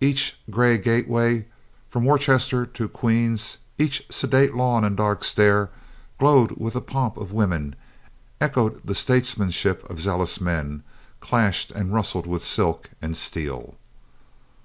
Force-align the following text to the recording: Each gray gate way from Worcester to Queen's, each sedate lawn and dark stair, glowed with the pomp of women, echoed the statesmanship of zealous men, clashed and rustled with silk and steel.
Each 0.00 0.38
gray 0.52 0.78
gate 0.78 1.08
way 1.08 1.46
from 1.90 2.04
Worcester 2.04 2.64
to 2.64 2.88
Queen's, 2.88 3.58
each 3.76 4.04
sedate 4.08 4.54
lawn 4.54 4.84
and 4.84 4.96
dark 4.96 5.24
stair, 5.24 5.68
glowed 6.20 6.52
with 6.52 6.74
the 6.74 6.80
pomp 6.80 7.16
of 7.16 7.32
women, 7.32 7.74
echoed 8.40 8.80
the 8.84 8.94
statesmanship 8.94 9.84
of 9.90 9.98
zealous 9.98 10.40
men, 10.40 10.84
clashed 11.18 11.72
and 11.72 11.92
rustled 11.92 12.28
with 12.28 12.44
silk 12.44 12.90
and 13.02 13.16
steel. 13.16 13.74